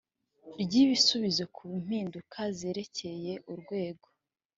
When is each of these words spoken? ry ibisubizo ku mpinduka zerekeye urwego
ry 0.63 0.73
ibisubizo 0.83 1.43
ku 1.55 1.63
mpinduka 1.83 2.39
zerekeye 2.57 3.33
urwego 3.51 4.07